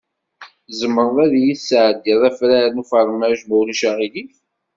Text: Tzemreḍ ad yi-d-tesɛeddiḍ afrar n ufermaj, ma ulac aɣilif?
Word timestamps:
Tzemreḍ 0.67 1.17
ad 1.25 1.33
yi-d-tesɛeddiḍ 1.43 2.21
afrar 2.29 2.67
n 2.71 2.81
ufermaj, 2.83 3.39
ma 3.43 3.55
ulac 3.59 3.81
aɣilif? 3.89 4.35